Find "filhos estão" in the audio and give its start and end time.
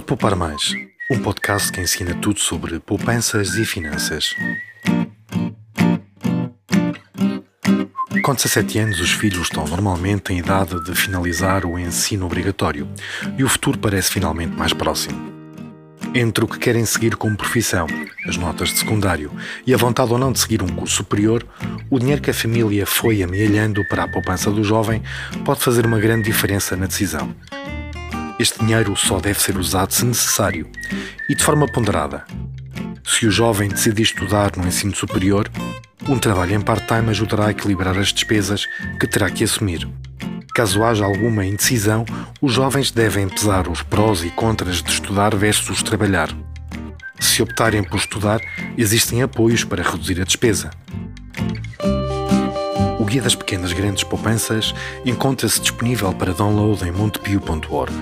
9.12-9.64